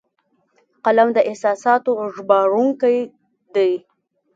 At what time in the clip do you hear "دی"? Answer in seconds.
3.55-3.71